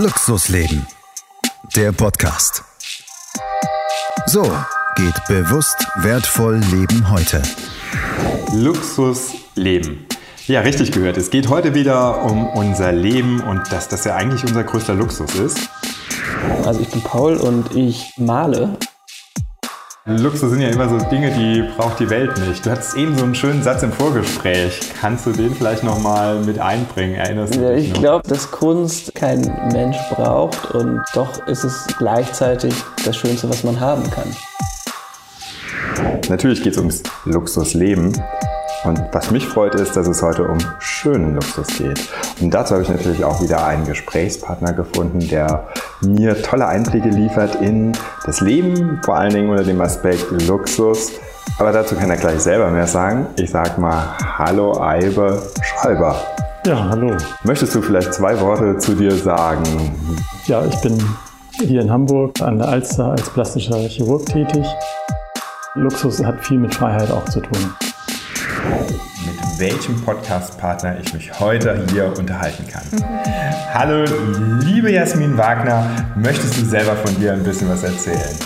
Luxusleben. 0.00 0.86
Der 1.74 1.90
Podcast. 1.90 2.62
So 4.26 4.44
geht 4.94 5.26
bewusst 5.26 5.74
wertvoll 5.96 6.58
Leben 6.70 7.10
heute. 7.10 7.42
Luxusleben. 8.54 10.06
Ja, 10.46 10.60
richtig 10.60 10.92
gehört. 10.92 11.16
Es 11.16 11.30
geht 11.30 11.48
heute 11.48 11.74
wieder 11.74 12.22
um 12.22 12.46
unser 12.46 12.92
Leben 12.92 13.40
und 13.40 13.72
dass 13.72 13.88
das 13.88 14.04
ja 14.04 14.14
eigentlich 14.14 14.44
unser 14.44 14.62
größter 14.62 14.94
Luxus 14.94 15.34
ist. 15.34 15.68
Also 16.64 16.78
ich 16.78 16.90
bin 16.90 17.02
Paul 17.02 17.36
und 17.36 17.74
ich 17.74 18.12
male 18.18 18.78
Luxus 20.10 20.52
sind 20.52 20.62
ja 20.62 20.70
immer 20.70 20.88
so 20.88 20.96
Dinge, 21.10 21.30
die 21.32 21.62
braucht 21.76 22.00
die 22.00 22.08
Welt 22.08 22.38
nicht. 22.48 22.64
Du 22.64 22.70
hattest 22.70 22.96
eben 22.96 23.18
so 23.18 23.24
einen 23.24 23.34
schönen 23.34 23.62
Satz 23.62 23.82
im 23.82 23.92
Vorgespräch. 23.92 24.80
Kannst 24.98 25.26
du 25.26 25.32
den 25.32 25.54
vielleicht 25.54 25.84
nochmal 25.84 26.40
mit 26.40 26.58
einbringen? 26.58 27.16
Erinnerst 27.16 27.54
du 27.54 27.60
ja, 27.60 27.74
dich 27.74 27.88
Ich 27.88 27.92
glaube, 27.92 28.26
dass 28.26 28.50
Kunst 28.50 29.14
kein 29.14 29.42
Mensch 29.70 29.98
braucht 30.08 30.70
und 30.74 31.02
doch 31.12 31.46
ist 31.46 31.64
es 31.64 31.86
gleichzeitig 31.98 32.72
das 33.04 33.18
Schönste, 33.18 33.50
was 33.50 33.64
man 33.64 33.78
haben 33.80 34.10
kann. 34.10 34.34
Natürlich 36.30 36.62
geht 36.62 36.72
es 36.72 36.78
ums 36.78 37.02
Luxusleben. 37.26 38.18
Und 38.84 39.02
was 39.12 39.30
mich 39.30 39.46
freut, 39.46 39.74
ist, 39.74 39.94
dass 39.94 40.06
es 40.06 40.22
heute 40.22 40.44
um 40.44 40.56
schönen 40.78 41.34
Luxus 41.34 41.66
geht. 41.76 42.08
Und 42.40 42.54
dazu 42.54 42.74
habe 42.74 42.82
ich 42.82 42.88
natürlich 42.88 43.24
auch 43.24 43.42
wieder 43.42 43.66
einen 43.66 43.84
Gesprächspartner 43.86 44.72
gefunden, 44.72 45.28
der 45.28 45.68
mir 46.00 46.40
tolle 46.42 46.66
Einblicke 46.66 47.08
liefert 47.08 47.56
in 47.56 47.92
das 48.24 48.40
Leben, 48.40 49.00
vor 49.04 49.16
allen 49.16 49.32
Dingen 49.32 49.50
unter 49.50 49.64
dem 49.64 49.80
Aspekt 49.80 50.26
Luxus. 50.46 51.12
Aber 51.58 51.72
dazu 51.72 51.96
kann 51.96 52.10
er 52.10 52.16
gleich 52.16 52.40
selber 52.40 52.70
mehr 52.70 52.86
sagen. 52.86 53.26
Ich 53.36 53.50
sage 53.50 53.80
mal 53.80 54.16
Hallo 54.38 54.80
Eibe 54.80 55.42
Schreiber. 55.62 56.20
Ja, 56.66 56.88
hallo. 56.88 57.16
Möchtest 57.44 57.74
du 57.74 57.82
vielleicht 57.82 58.12
zwei 58.12 58.38
Worte 58.40 58.76
zu 58.78 58.94
dir 58.94 59.12
sagen? 59.12 59.62
Ja, 60.46 60.64
ich 60.64 60.80
bin 60.80 60.98
hier 61.52 61.80
in 61.80 61.90
Hamburg 61.90 62.40
an 62.40 62.58
der 62.58 62.68
Alster 62.68 63.12
als 63.12 63.28
plastischer 63.30 63.78
Chirurg 63.88 64.26
tätig. 64.26 64.66
Luxus 65.74 66.22
hat 66.22 66.44
viel 66.44 66.58
mit 66.58 66.74
Freiheit 66.74 67.10
auch 67.10 67.24
zu 67.24 67.40
tun 67.40 67.58
welchem 69.58 70.00
Podcast-Partner 70.04 70.98
ich 71.02 71.12
mich 71.12 71.40
heute 71.40 71.84
hier 71.90 72.16
unterhalten 72.16 72.64
kann. 72.68 72.84
Hallo, 73.74 74.04
liebe 74.60 74.92
Jasmin 74.92 75.36
Wagner, 75.36 75.84
möchtest 76.14 76.58
du 76.58 76.64
selber 76.64 76.94
von 76.94 77.18
dir 77.18 77.32
ein 77.32 77.42
bisschen 77.42 77.68
was 77.68 77.82
erzählen? 77.82 78.36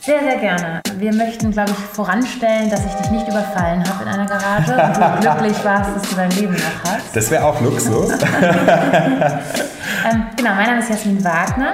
Sehr, 0.00 0.20
sehr 0.20 0.36
gerne. 0.38 0.80
Wir 0.98 1.14
möchten, 1.14 1.52
glaube 1.52 1.70
ich, 1.70 1.76
voranstellen, 1.94 2.68
dass 2.68 2.84
ich 2.84 2.92
dich 2.94 3.10
nicht 3.10 3.28
überfallen 3.28 3.84
habe 3.88 4.02
in 4.04 4.08
einer 4.08 4.26
Garage 4.26 4.72
und 4.72 4.96
du 4.96 5.20
glücklich 5.20 5.64
warst, 5.64 5.96
dass 5.96 6.10
du 6.10 6.16
dein 6.16 6.30
Leben 6.30 6.54
noch 6.54 6.90
hast. 6.90 7.14
Das 7.14 7.30
wäre 7.30 7.44
auch 7.44 7.60
Luxus. 7.60 8.10
ähm, 8.12 8.18
genau, 10.36 10.54
mein 10.54 10.66
Name 10.66 10.80
ist 10.80 10.90
Jasmin 10.90 11.22
Wagner. 11.24 11.72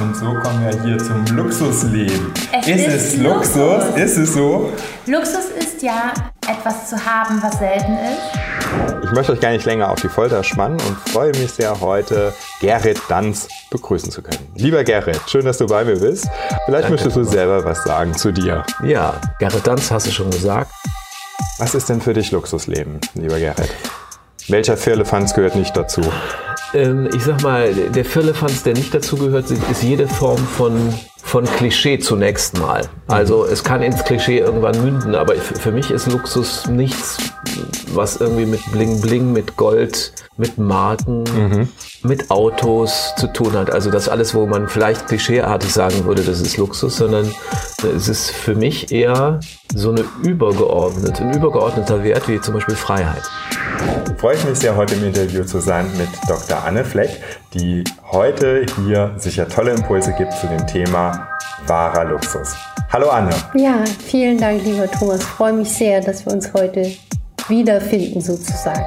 Und 0.00 0.16
so 0.16 0.32
kommen 0.32 0.64
wir 0.64 0.82
hier 0.82 0.98
zum 0.98 1.26
Luxusleben. 1.36 2.32
Es 2.52 2.66
ist, 2.66 2.86
ist 2.86 2.94
es 2.94 3.16
Luxus? 3.18 3.56
Luxus? 3.56 3.96
Ist 3.96 4.16
es 4.16 4.32
so? 4.32 4.72
Luxus 5.06 5.50
ist 5.58 5.82
ja 5.82 6.12
etwas 6.50 6.88
zu 6.88 7.04
haben, 7.04 7.42
was 7.42 7.58
selten 7.58 7.92
ist. 7.92 9.04
Ich 9.04 9.12
möchte 9.12 9.32
euch 9.32 9.40
gar 9.40 9.50
nicht 9.50 9.64
länger 9.64 9.90
auf 9.90 10.00
die 10.00 10.08
Folter 10.08 10.42
spannen 10.42 10.78
und 10.80 11.08
freue 11.10 11.30
mich 11.30 11.52
sehr, 11.52 11.80
heute 11.80 12.32
Gerrit 12.60 13.00
Danz 13.08 13.48
begrüßen 13.70 14.10
zu 14.10 14.22
können. 14.22 14.46
Lieber 14.54 14.84
Gerrit, 14.84 15.20
schön, 15.26 15.44
dass 15.44 15.58
du 15.58 15.66
bei 15.66 15.84
mir 15.84 15.98
bist. 15.98 16.28
Vielleicht 16.66 16.84
Danke. 16.84 16.90
möchtest 16.90 17.16
du 17.16 17.24
selber 17.24 17.64
was 17.64 17.84
sagen 17.84 18.14
zu 18.14 18.32
dir. 18.32 18.64
Ja, 18.84 19.20
Gerrit 19.38 19.66
Danz 19.66 19.90
hast 19.90 20.06
du 20.06 20.10
schon 20.10 20.30
gesagt. 20.30 20.72
Was 21.58 21.74
ist 21.74 21.88
denn 21.88 22.00
für 22.00 22.14
dich 22.14 22.30
Luxusleben, 22.32 23.00
lieber 23.14 23.38
Gerrit? 23.38 23.70
Welcher 24.48 24.76
Firlefanz 24.76 25.34
gehört 25.34 25.56
nicht 25.56 25.76
dazu? 25.76 26.00
Ähm, 26.72 27.08
ich 27.14 27.24
sag 27.24 27.42
mal, 27.42 27.72
der 27.72 28.04
Firlefanz, 28.04 28.62
der 28.62 28.74
nicht 28.74 28.94
dazu 28.94 29.16
gehört, 29.16 29.50
ist 29.50 29.82
jede 29.82 30.08
Form 30.08 30.38
von 30.38 30.94
von 31.30 31.44
Klischee 31.44 32.00
zunächst 32.00 32.58
mal. 32.58 32.88
Also 33.06 33.44
es 33.44 33.62
kann 33.62 33.82
ins 33.82 34.02
Klischee 34.02 34.40
irgendwann 34.40 34.82
münden, 34.82 35.14
aber 35.14 35.36
für 35.36 35.70
mich 35.70 35.92
ist 35.92 36.10
Luxus 36.10 36.66
nichts, 36.66 37.18
was 37.94 38.16
irgendwie 38.16 38.46
mit 38.46 38.60
Bling 38.72 39.00
Bling, 39.00 39.32
mit 39.32 39.56
Gold, 39.56 40.12
mit 40.38 40.58
Marken, 40.58 41.22
mhm. 41.22 41.68
mit 42.02 42.32
Autos 42.32 43.14
zu 43.16 43.28
tun 43.28 43.52
hat. 43.52 43.70
Also 43.70 43.92
das 43.92 44.08
alles, 44.08 44.34
wo 44.34 44.46
man 44.46 44.68
vielleicht 44.68 45.06
klischeeartig 45.06 45.72
sagen 45.72 46.04
würde, 46.04 46.24
das 46.24 46.40
ist 46.40 46.56
Luxus, 46.56 46.96
sondern 46.96 47.32
es 47.84 48.08
ist 48.08 48.32
für 48.32 48.56
mich 48.56 48.90
eher 48.90 49.38
so 49.74 49.90
eine 49.90 50.04
übergeordnete, 50.24 51.22
ein 51.22 51.34
übergeordneter 51.34 52.02
Wert 52.02 52.28
wie 52.28 52.40
zum 52.40 52.54
Beispiel 52.54 52.74
Freiheit. 52.74 53.22
Freue 54.18 54.36
ich 54.36 54.44
mich 54.44 54.58
sehr, 54.58 54.76
heute 54.76 54.94
im 54.94 55.04
Interview 55.04 55.44
zu 55.44 55.60
sein 55.60 55.86
mit 55.96 56.08
Dr. 56.28 56.62
Anne 56.64 56.84
Fleck, 56.84 57.22
die 57.54 57.84
heute 58.10 58.66
hier 58.84 59.14
sicher 59.16 59.48
tolle 59.48 59.72
Impulse 59.72 60.12
gibt 60.18 60.32
zu 60.34 60.46
dem 60.48 60.66
Thema 60.66 61.28
wahrer 61.66 62.04
Luxus. 62.04 62.54
Hallo 62.92 63.08
Anne. 63.08 63.30
Ja, 63.54 63.84
vielen 64.04 64.38
Dank, 64.38 64.64
lieber 64.64 64.90
Thomas. 64.90 65.20
Ich 65.20 65.26
freue 65.26 65.52
mich 65.52 65.72
sehr, 65.72 66.00
dass 66.00 66.26
wir 66.26 66.32
uns 66.32 66.52
heute 66.52 66.90
wiederfinden 67.48 68.20
sozusagen. 68.20 68.84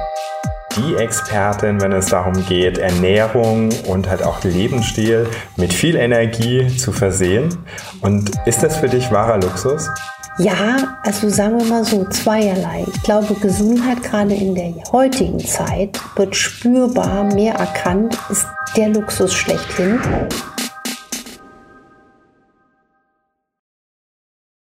Die 0.76 0.96
Expertin, 0.96 1.80
wenn 1.80 1.92
es 1.92 2.06
darum 2.06 2.34
geht, 2.46 2.78
Ernährung 2.78 3.70
und 3.86 4.08
halt 4.08 4.22
auch 4.24 4.42
Lebensstil 4.42 5.26
mit 5.56 5.72
viel 5.72 5.94
Energie 5.96 6.66
zu 6.76 6.92
versehen. 6.92 7.56
Und 8.00 8.32
ist 8.44 8.62
das 8.62 8.76
für 8.76 8.88
dich 8.88 9.10
wahrer 9.12 9.38
Luxus? 9.38 9.88
Ja, 10.38 10.98
also 11.04 11.28
sagen 11.28 11.60
wir 11.60 11.66
mal 11.66 11.84
so, 11.84 12.04
zweierlei. 12.06 12.84
Ich 12.92 13.02
glaube, 13.04 13.34
Gesundheit 13.34 14.02
gerade 14.02 14.34
in 14.34 14.56
der 14.56 14.72
heutigen 14.90 15.38
Zeit 15.38 16.00
wird 16.16 16.34
spürbar 16.34 17.22
mehr 17.22 17.54
erkannt, 17.54 18.18
ist 18.30 18.44
der 18.76 18.88
Luxus 18.88 19.32
schlechthin. 19.32 20.00